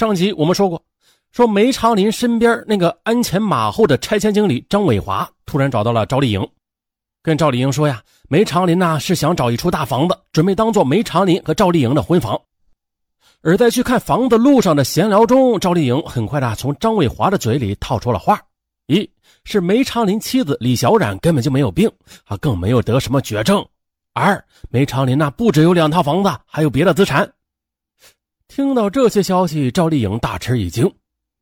[0.00, 0.82] 上集我们说过，
[1.30, 6.48] 说梅长林身边那个鞍前马后的拆迁经理张伟华突然找到了赵丽颖，
[7.22, 12.40] 跟赵丽颖说呀，梅长林呐是想找一处大房子，准备当做梅长林和赵丽颖的婚房。
[13.42, 18.40] 而在去看房子路上的闲聊中，赵丽颖很快的从张伟华的嘴里套出了话：
[18.86, 19.06] 一
[19.44, 21.86] 是梅长林妻子李小冉根本就没有病，
[22.24, 23.62] 啊，更没有得什么绝症；
[24.14, 27.30] 二梅长林那不只有两套房子，还有别的资产。
[28.60, 30.86] 听到这些消息，赵丽颖大吃一惊，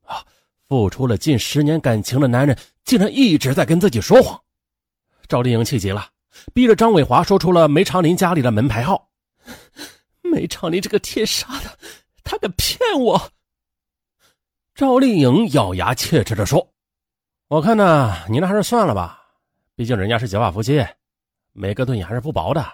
[0.05, 0.25] 啊，
[0.69, 4.41] 付出了近十年感情的男人竟然一直在跟自己说谎。
[5.27, 6.09] 赵丽颖气急了，
[6.53, 9.09] 逼着张伟华说出了梅长林家里的门牌号。
[10.21, 11.77] 梅长林这个天杀的，
[12.23, 13.31] 他敢骗我！
[14.73, 16.65] 赵丽颖咬牙切齿地说
[17.49, 19.21] ：“我看呢，你那还是算了吧，
[19.75, 20.81] 毕竟人家是结发夫妻，
[21.51, 22.65] 每个对你还是不薄的，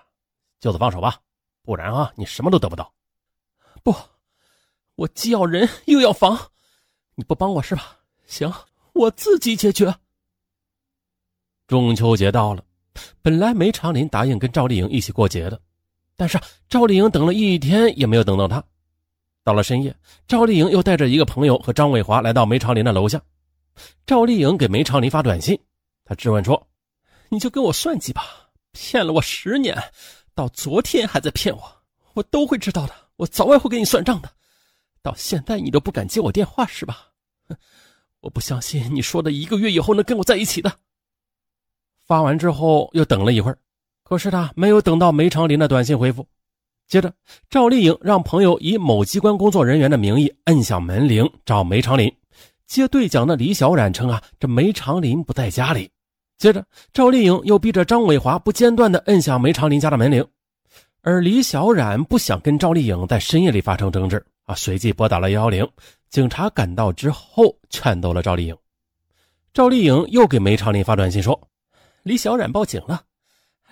[0.59, 1.17] 就此放手吧，
[1.63, 2.93] 不然啊，你什么都得不到。”
[3.81, 3.91] 不。
[4.95, 6.39] 我既要人又要房，
[7.15, 7.97] 你不帮我是吧？
[8.25, 8.51] 行，
[8.93, 9.93] 我自己解决。
[11.67, 12.63] 中秋节到了，
[13.21, 15.59] 本来梅长林答应跟赵丽颖一起过节的，
[16.15, 18.63] 但是赵丽颖等了一天也没有等到他。
[19.43, 19.93] 到了深夜，
[20.27, 23.21] 赵丽颖又带着一个朋友和张伟华来到梅长林的楼下。
[24.05, 25.59] 赵丽颖给梅长林发短信，
[26.05, 26.67] 她质问说
[27.27, 28.23] ：“你就跟我算计吧，
[28.71, 29.77] 骗了我十年，
[30.33, 31.61] 到昨天还在骗我，
[32.13, 34.31] 我都会知道的，我早晚会给你算账的。”
[35.05, 37.11] 到现在你都不敢接我电话是吧？
[37.47, 37.55] 哼
[38.21, 40.71] 我不相信你说的一个月以后能跟我在一起的。
[42.07, 43.57] 发完之后又等了一会儿，
[44.03, 46.27] 可是他没有等到梅长林的短信回复。
[46.87, 47.13] 接着，
[47.51, 52.11] 赵丽颖让朋友以某机关工作人员的名义摁响门铃找梅长林。
[52.65, 55.91] 接对讲的李小冉称啊，这梅长林不在家里。
[56.39, 60.25] 接着，赵丽颖又逼着张伟华不间断的摁响梅长林家的门铃，
[61.07, 64.25] 而李小冉不想跟赵丽颖在深夜里发生争执。
[64.45, 64.53] 啊！
[64.55, 65.67] 随即拨打了幺幺零，
[66.09, 68.57] 警察赶到之后劝逗了赵丽颖。
[69.53, 71.39] 赵丽颖又给梅长林发短信说
[72.01, 73.03] ：“李小冉报警了，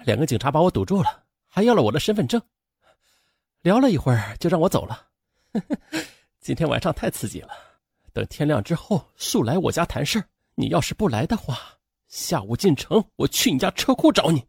[0.04, 2.42] 两个警察把我堵住了，还要了我的身份证。
[3.62, 5.08] 聊了一会儿就让我走了。
[6.40, 7.50] 今天晚上太刺激了，
[8.14, 10.24] 等天亮之后速来我家谈事
[10.56, 11.58] 你要是不来的话，
[12.08, 14.44] 下午进城，我去你家车库找你。”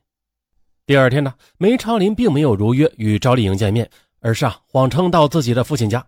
[0.87, 3.91] 第二天呢，梅长林并没有如约与赵丽颖见面，
[4.21, 6.07] 而是啊谎称到自己的父亲家。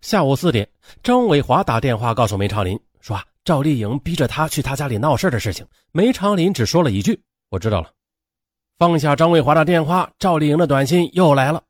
[0.00, 0.68] 下午四点，
[1.02, 7.20] 张伟华打电话告诉梅长林说：“啊赵丽颖逼着他去他家里闹事的事情。”梅长林只说了一句
[7.50, 7.90] ：“我知道了。”
[8.78, 11.60] 放下张伟华的电话，赵丽颖的短信又来了：“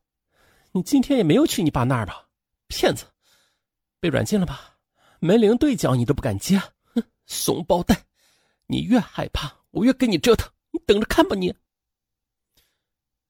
[0.73, 2.23] 你今天也没有去你爸那儿吧？
[2.67, 3.05] 骗子，
[3.99, 4.75] 被软禁了吧？
[5.19, 6.61] 门铃对讲你都不敢接，
[6.93, 7.97] 哼，怂包蛋！
[8.67, 11.51] 你越害怕，我越跟你折腾，你等着看吧你。”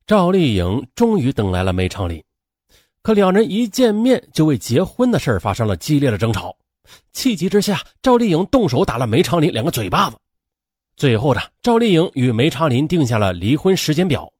[0.07, 2.23] 赵丽颖终于等来了梅长林。
[3.01, 6.55] 可两人一见面就为结婚的事发生了激烈的争吵，
[7.11, 10.17] 气急之下，赵丽颖动手打了梅长林两个嘴巴子。
[10.95, 14.31] 最后呢赵丽颖与梅长林定下了离婚时间表。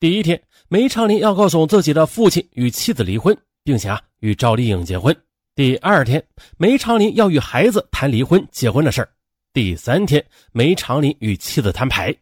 [0.00, 5.14] 第一天，梅长林要告诉自己的父亲与妻子离婚，并且啊与赵丽颖结婚。
[5.54, 9.06] 第二天，梅长林要与孩子谈离婚结婚的事
[9.52, 12.14] 第三天，梅长林与妻子摊牌。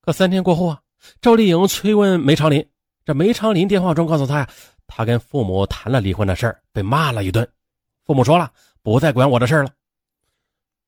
[0.00, 0.80] 可三天过后啊，
[1.20, 2.66] 赵丽颖催问梅长林。
[3.04, 4.48] 这梅长林电话中告诉他呀，
[4.86, 7.48] 他跟父母谈了离婚的事儿，被骂了一顿。
[8.04, 8.50] 父母说了，
[8.82, 9.70] 不再管我的事了。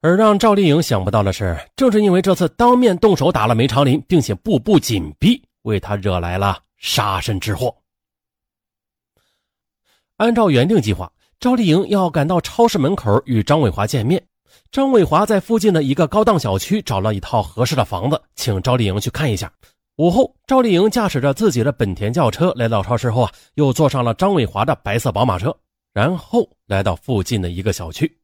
[0.00, 7.74] 而让赵丽颖想不到的是，正是因为这次当面动手打了梅长林，并且步步紧逼，为他惹来了杀身之祸。
[10.16, 14.24] 按照原定计划，赵丽颖要赶到超市门口与张伟华见面。
[14.70, 19.52] 张伟华在附近的一个高档小区找了一套合适的房子，请赵丽颖去看一下。
[19.98, 25.52] 午后，赵丽颖驾驶着自己的本田轿车来到超市后啊，又坐上了张伟华的白色宝马车，
[25.92, 28.16] 然后来到附近的一个小区。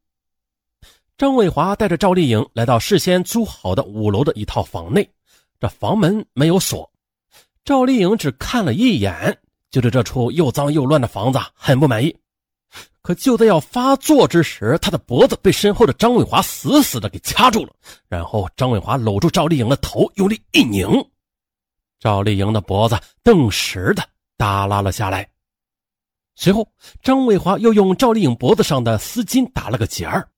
[1.17, 5.05] 张伟华带着赵丽颖来到事先租好的五楼的一套房内，
[5.59, 6.89] 这房门没有锁。
[7.65, 9.37] 赵丽颖只看了一眼，
[9.69, 12.15] 就对这处又脏又乱的房子很不满意。
[13.01, 17.73] 可就在要发作之时，她的脖子被身后的张伟华死死的给掐住了，
[18.07, 20.87] 然后张伟华搂住赵丽颖的头，用力一拧。
[22.05, 24.03] 赵丽颖的脖子顿时的
[24.37, 25.27] 耷拉了下来，
[26.35, 26.69] 随后
[27.01, 30.29] 张伟华又用赵丽颖脖子上的丝巾打了个结儿，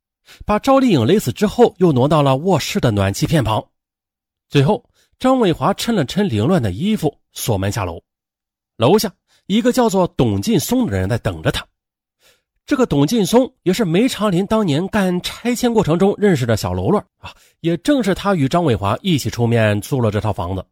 [0.45, 3.61] 把赵丽颖勒死之后，又挪到了卧室的暖气片旁。
[4.47, 4.81] 最后，
[5.19, 8.01] 张伟华抻了抻凌乱的衣服，锁门下楼。
[8.77, 9.11] 楼下
[9.47, 11.67] 一个叫做董劲松的人在等着他。
[12.65, 20.65] 这个董劲松也是梅长林当年干拆迁过程中认识的小喽啰啊，也正是他与张伟华一起出面租了这套房子。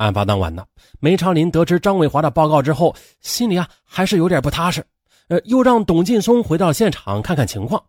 [0.00, 0.64] 案发当晚呢，
[0.98, 4.82] 梅长林得知张伟华的报告之后，心里啊还是有点不踏实，
[5.28, 7.82] 呃，又让董劲松回到现场看看情况。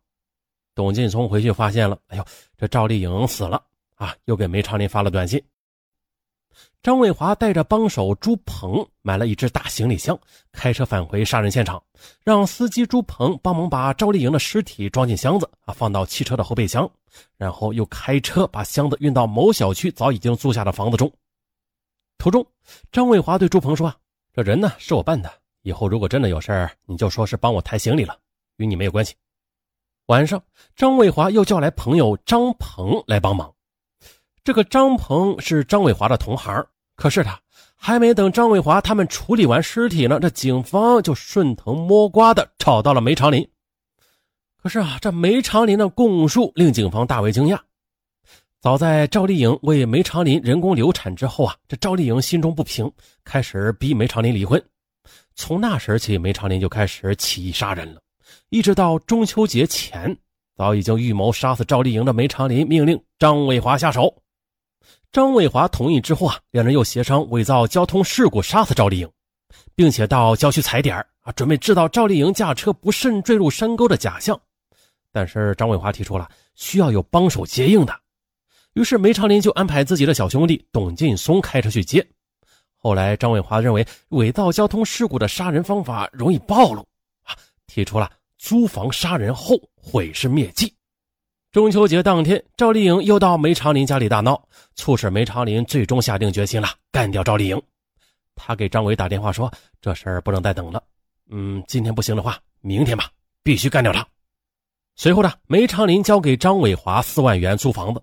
[0.76, 2.26] 董劲松回去发现了，哎呦，
[2.58, 3.64] 这赵丽颖死了
[3.96, 4.14] 啊！
[4.26, 5.42] 又给梅长林发了短信。
[6.84, 10.20] 张伟华带着帮手朱鹏买了一只大行李箱，
[10.52, 11.82] 开车返回杀人现场，
[12.26, 16.90] 让司机朱鹏帮忙把赵丽颖的尸体装进箱子啊，放到汽车的后备箱，
[17.38, 21.10] 然后又开车把箱子运到某小区早已经租下的房子中。
[22.22, 22.46] 途中，
[22.92, 23.92] 张伟华对朱鹏说：“，
[24.32, 25.32] 这人呢是我办的，
[25.64, 28.16] 以后如果真的有事儿，你就说是帮我抬行李了，
[28.58, 29.16] 与你没有关系。”
[30.06, 30.40] 晚上，
[30.76, 33.52] 张伟华又叫来朋友张鹏来帮忙。
[34.44, 36.64] 这个张鹏是张伟华的同行，
[36.96, 37.42] 可是他
[37.76, 43.50] 还没等张伟华他们处理完尸体呢，这警方就顺藤摸瓜的找到了梅长林。
[44.62, 47.60] 可是啊，这梅长林的供述令警方大为惊讶。
[48.62, 52.90] 早在赵丽颖为梅长林人工流产之后啊，这赵丽颖心中不平，
[53.24, 54.64] 开始逼梅长林离婚。
[55.34, 58.00] 从那时起，梅长林就开始起意杀人了，
[58.50, 60.16] 一直到中秋节前，
[60.56, 64.16] 早已经预谋杀死赵丽颖的梅长林命令张伟华下手。
[65.12, 69.10] 张伟华同意之后啊，两人又协商伪造交通事故杀死赵丽颖，
[69.74, 74.40] 并且到郊区踩点啊，准备制造赵丽颖驾车不慎坠入山沟的假象。
[75.12, 78.00] 但是张伟华提出了需要有帮手接应的，
[78.74, 82.06] 于是梅长林就安排自己的小兄弟董劲松开车去接。
[82.78, 86.82] 后来张伟华认为伪造交通事故的杀人方法容易暴露
[87.24, 87.36] 啊，
[87.68, 90.74] 提出了租房杀人后毁尸灭迹。
[91.52, 94.42] 中秋节当天，赵丽颖又到梅长林家里大闹，
[94.76, 97.62] 促使梅长林最终下定决心了，干掉赵丽颖。
[98.36, 99.52] 他给张伟打电话说
[99.82, 100.82] ：“这事儿不能再等了，
[101.30, 103.12] 嗯，今天不行的话，明天吧，
[103.44, 104.08] 必须干掉他。”
[104.96, 108.02] 随后呢，梅长林交给张伟华四万元租房子。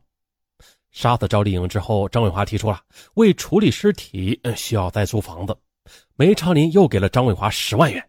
[0.90, 2.80] 杀死赵丽颖之后，张伟华提出了
[3.14, 5.56] 为处理尸体需要再租房子，
[6.16, 8.04] 梅长林又给了张伟华十万元。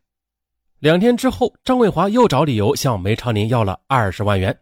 [0.80, 4.58] 两天之后，张伟华又找理由向梅长林要了二十万元。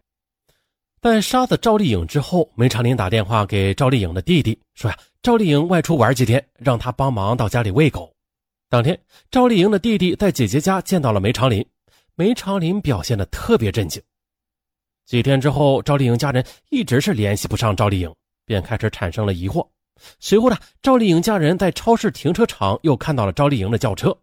[1.00, 8.12] 在杀死赵丽颖之后，梅长林打电话给赵丽颖的弟弟，说呀，赵丽颖外出玩几天，让他帮忙到家里喂狗。
[8.68, 9.00] 当天，
[9.30, 11.64] 赵丽颖的弟弟在姐姐家见到了梅长林，
[12.16, 14.02] 梅长林表现的特别震惊。
[15.08, 18.14] 几天之后，赵丽颖家人一直是联系不上赵丽颖，
[18.44, 19.66] 便开始产生了疑惑。
[20.20, 24.14] 随后呢，赵丽颖家人在超市停车场又看到了赵丽颖的轿车，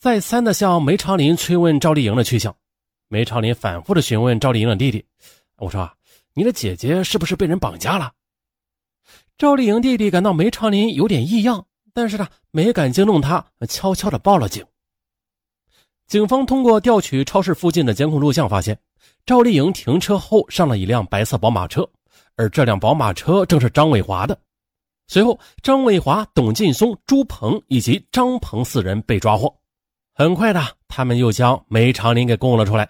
[0.00, 2.52] 再三的向梅长林催问赵丽颖的去向。
[3.06, 5.04] 梅长林反复的询问赵丽颖的弟弟，
[5.58, 5.94] 我说啊。
[6.34, 8.10] 你的姐姐是不是被人绑架了？
[9.38, 14.64] 赵丽颖弟弟感到梅长林有点异样，但是呢，没敢惊动他，悄悄的报了警。
[16.08, 18.76] 警方通过调取超市附近的监控录像，发现
[19.24, 21.88] 赵丽颖停车后上了一辆白色宝马车，
[22.36, 24.38] 而这辆宝马车正是张伟华的。
[25.08, 29.54] 随后，张伟华、董劲松、朱鹏以及张鹏四人被抓获。
[30.14, 32.88] 很快的，他们又将梅长林给供了出来。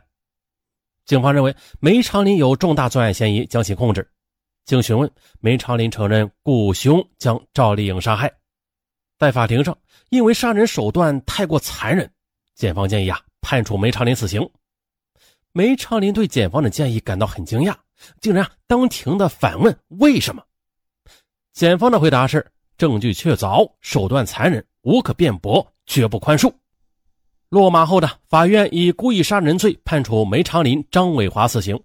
[1.05, 4.09] 警方认为梅长林有重大作案嫌疑，将其控制。
[4.65, 5.11] 经询问，
[5.41, 8.33] 梅长林承认雇凶将赵丽颖杀害。
[9.19, 9.77] 在法庭上，
[10.11, 12.09] 因为杀人手段太过残忍，
[12.55, 14.49] 检方建议啊判处梅长林死刑。
[15.55, 17.75] 梅长林对检方的建议感到很惊讶，
[18.21, 20.43] 竟然当庭的反问为什么？
[21.53, 22.45] 检方的回答是：
[22.79, 26.51] 证据确凿，手段残忍，无可辩驳，绝不宽恕。
[27.51, 31.79] 落马后的法院以故意杀人罪判处梅长林、张伟华死刑，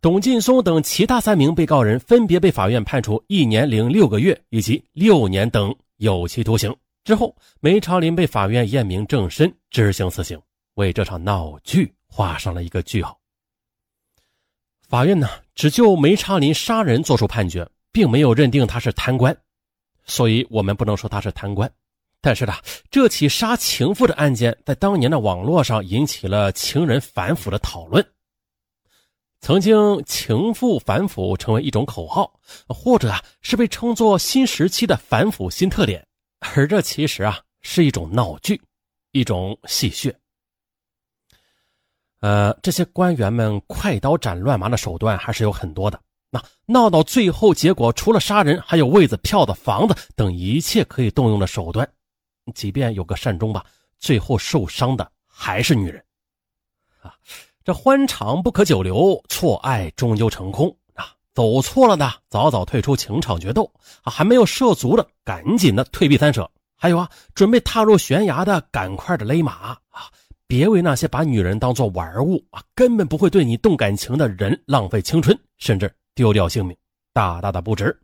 [0.00, 6.72] 董劲松等其他三名被告人分别被法院判处一年零六个月以及六年等有期徒刑。
[7.02, 10.40] 之后，梅长林被法院验明正身，执行死刑，
[10.74, 13.18] 为这场闹剧画上了一个句号。
[14.88, 19.36] 法院呢，只就梅长林杀人作出判决，并没有认定他是贪官，
[20.06, 21.70] 所以我们不能说他是贪官。
[22.20, 22.54] 但是呢，
[22.90, 28.04] 这起杀情妇的案件在当年的网络上引起了情人反腐的讨论。
[29.40, 36.04] 曾经，情妇反腐成为一种口号，或者啊是被称作新时期的反腐新特点。
[36.40, 38.60] 而这其实啊是一种闹剧，
[39.12, 40.12] 一种戏谑。
[42.20, 46.00] 呃，这些官员们快刀斩乱麻的手段还是有很多的。
[46.30, 51.88] 那闹到最后，结果除了杀人，还有位子、票子、房子等一切可以动用的手段。
[52.54, 53.64] 即便有个善终吧，
[53.98, 56.02] 最后受伤的还是女人，
[57.02, 57.14] 啊，
[57.64, 61.12] 这欢场不可久留，错爱终究成空啊！
[61.34, 63.70] 走错了的，早早退出情场决斗
[64.02, 64.10] 啊！
[64.10, 66.50] 还没有涉足的，赶紧的退避三舍。
[66.74, 69.52] 还有啊，准备踏入悬崖的，赶快的勒马
[69.90, 70.10] 啊！
[70.48, 76.76] 别为那些把女人当做玩物啊，根本不会对你动感情的人浪费青春，甚至丢掉性命，
[77.12, 77.96] 大大的不值。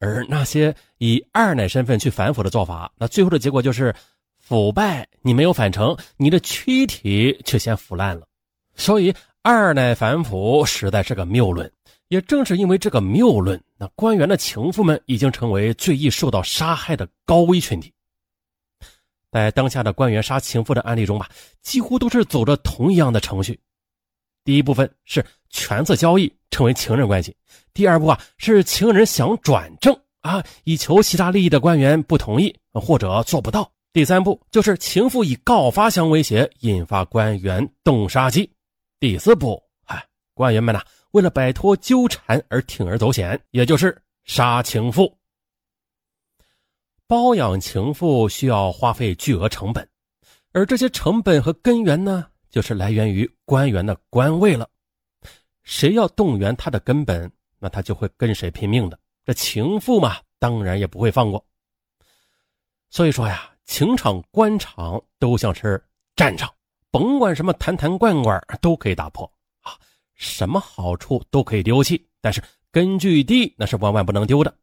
[0.00, 3.94] 而那些以二奶身份去反腐的做法，那最后的结果就是
[4.38, 8.26] 腐败你没有反成，你的躯体却先腐烂了。
[8.74, 11.70] 所以二奶反腐实在是个谬论。
[12.08, 17.92] 也正是因为这个谬论，那官员的情妇们已经成为最易受到杀害的高危群体。
[19.30, 21.28] 在当下的官员杀情妇的案例中吧，
[21.62, 23.58] 几乎都是走着同一样的程序。
[24.44, 27.30] 第一部分是权色交易，成为情人关系；
[27.72, 38.48] 第二步啊是情人想转正啊，以求其他利益的官员不同意或者做不到；第三步就是情妇以告发相威胁，引发官员动杀机；
[38.98, 40.82] 第四步，哎，官员们呐。
[41.12, 45.12] 为了摆脱纠缠而铤而走险，也就是杀情妇。
[47.10, 49.84] 包养情妇需要花费巨额成本，
[50.52, 54.70] 而这些成本和根源呢，就是来源于官员的官位了。
[55.64, 58.96] 谁要动员他的根本，那他就会跟谁拼命的。
[59.24, 61.44] 这情妇嘛，当然也不会放过。
[62.90, 65.82] 所以说呀，情场、官场都像是
[66.14, 66.48] 战场，
[66.92, 69.26] 甭管什么坛坛罐罐都可以打破
[69.62, 69.72] 啊。
[70.14, 72.40] 什么好处都可以丢弃，但是
[72.70, 74.56] 根据地那是万万不能丢的。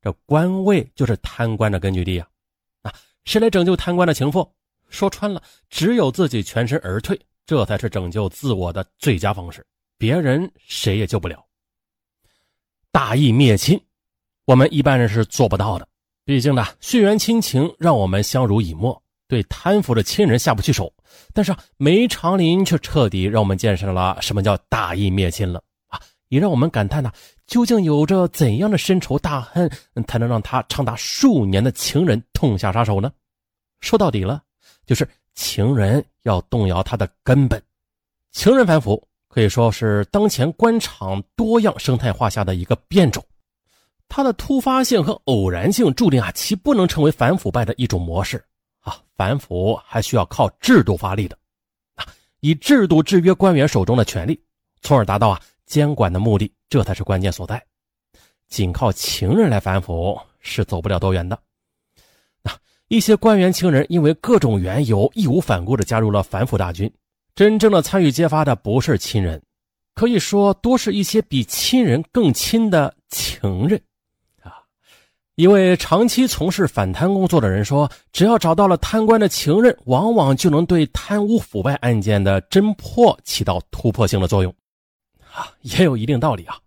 [0.00, 2.26] 这官位就是贪官的根据地呀！
[2.82, 2.92] 啊，
[3.24, 4.48] 谁来拯救贪官的情妇？
[4.88, 9.66] 说穿了，只有自己全身而退，这才是拯救自我的最佳方式。
[9.98, 11.44] 别人谁也救不了。
[12.90, 13.80] 大义灭亲，
[14.44, 15.86] 我们一般人是做不到的。
[16.24, 19.02] 毕竟呢，血缘亲情让我们相濡以沫。
[19.26, 20.90] 对贪腐的亲人下不去手，
[21.34, 26.00] 但是梅长林却彻底让我们见识了什么叫大义灭亲了啊！
[26.28, 27.12] 也让我们感叹呢，
[27.48, 29.68] 究竟有着怎样的深仇大恨，
[30.06, 33.10] 才能让他长达数年的情人痛下杀手呢？
[33.80, 34.42] 说到底了，
[34.84, 37.60] 就是情人要动摇他的根本。
[38.32, 43.24] 情人反腐可以说是当前官场多样生态化下的一个变种，
[44.08, 48.44] 它的突发性和偶然性注定啊，其不能成为反腐败的一种模式
[48.80, 49.00] 啊。
[49.16, 51.38] 反腐还需要靠制度发力的，
[51.94, 52.04] 啊，
[52.40, 54.38] 以制度制约官员手中的权力，
[54.82, 57.62] 从而达到啊监管的目的，这才是关键所在。
[58.48, 61.38] 仅靠情人来反腐是走不了多远的。
[62.42, 62.50] 那
[62.88, 66.90] 一些官员情人因为各种缘由，义无反顾地加入了反腐大军，
[67.34, 69.40] 真正的参与揭发的不是亲人，
[69.94, 73.78] 可以说多是一些比亲人更亲的情人。
[74.42, 74.64] 啊
[75.36, 84.52] 一位长期从事反贪工作的人说：“只要找到了贪官的情人，往往就能对贪污腐败案件的侦破起到突破性的作用。”
[85.38, 86.58] 啊，也有一定道理啊。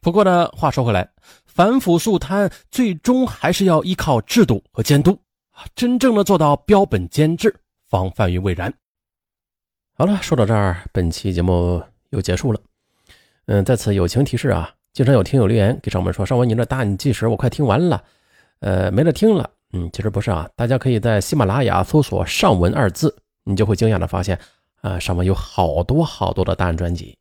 [0.00, 1.08] 不过呢，话说回来，
[1.44, 5.18] 反腐肃贪最终还是要依靠制度和监督
[5.50, 7.54] 啊，真正的做到标本兼治，
[7.88, 8.72] 防范于未然。
[9.92, 12.60] 好了，说到这儿，本期节目又结束了。
[13.46, 14.72] 嗯，在此友情提示啊。
[14.92, 18.02] 经常有听友留言给上文说：“上文，你这大案纪实我快听完了，
[18.60, 24.40] 呃，没得听了。”嗯，其实不是啊，大家可以在喜马拉雅搜索“上文”二字，你就会惊讶的发现，
[24.80, 27.14] 啊，上文有好多好多的大案专辑，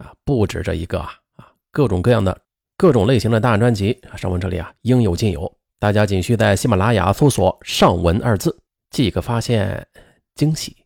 [0.00, 2.40] 啊，不止这一个啊，啊，各种各样的
[2.76, 5.56] 各种类型的大案专辑，上文这里啊应有尽有。
[5.78, 8.58] 大家仅需在喜马拉雅搜索“上文”二字，
[8.90, 9.86] 即可发现
[10.34, 10.76] 惊喜。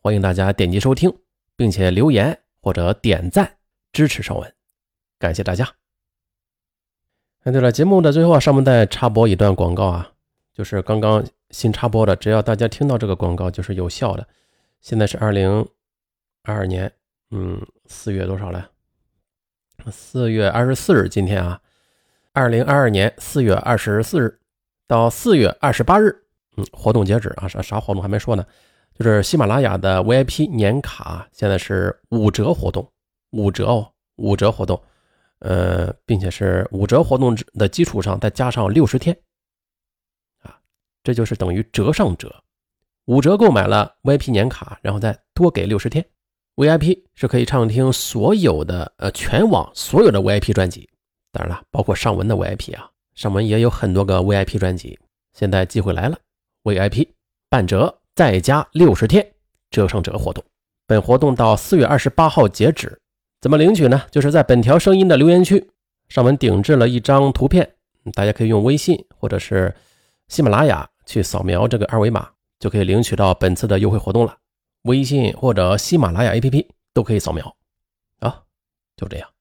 [0.00, 1.12] 欢迎大家点击收听，
[1.56, 3.56] 并且留言或者点赞
[3.92, 4.54] 支持上文。
[5.18, 5.68] 感谢大家。
[7.44, 10.12] 哎，对了，节目的最后啊，上文再插播一段广告啊，
[10.52, 14.26] 就是刚刚新插播的，只要大家听到这个广告就是有效的。
[14.80, 15.68] 现在是二零
[16.42, 16.92] 二二年，
[17.30, 18.70] 嗯，四月多少了？
[19.90, 21.60] 四月二十四日，今天啊，
[22.32, 24.40] 二零二二年四月二十四日
[24.86, 26.24] 到四月二十八日，
[26.56, 28.46] 嗯，活动截止啊，啥啥活动还没说呢？
[28.94, 32.90] 就是喜马拉雅的 VIP 年卡现在是五折活动，
[33.32, 34.82] 五折哦，五折活动。
[35.40, 39.14] 呃，并且是五折活动的基础上再加上六十天，
[40.40, 40.58] 啊，
[41.04, 42.42] 这就是等于折上折，
[43.04, 46.02] 五折购买了 VIP 年卡，然后再多给六十天
[46.56, 50.88] ，VIP 是可以畅听所有的呃全网所有的 VIP 专辑，
[51.32, 54.98] 当然了，包括上文的 VIP 啊，上文也有很多个 VIP 专辑，
[55.34, 56.18] 现在机会来了
[56.64, 57.08] ，VIP
[57.48, 59.26] 半折再加六十天
[59.70, 60.42] 折上折活动，
[60.86, 63.00] 本活动到四月二十八号截止。
[63.40, 64.02] 怎么领取呢？
[64.10, 65.70] 就是在本条声音的留言区
[66.08, 67.74] 上文顶置了一张图片，
[68.14, 69.72] 大家可以用微信或者是
[70.28, 74.36] 喜马拉雅去扫描这个二维码，就可以领取到本次的优惠活动了。
[74.86, 77.56] 微信或者喜马拉雅 APP 都可以扫描。
[78.20, 78.42] 啊，
[78.96, 79.35] 就这样。